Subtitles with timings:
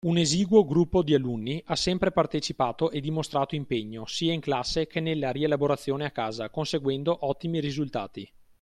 [0.03, 4.99] Un esiguo gruppo di alunni ha sempre partecipato e dimostrato impegno sia in classe che
[4.99, 8.27] nella rielaborazione a casa, conseguendo ottimi risultati.